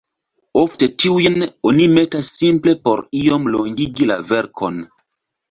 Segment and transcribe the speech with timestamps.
[0.59, 4.83] Ofte tiujn oni metas simple por iom longigi la verkon.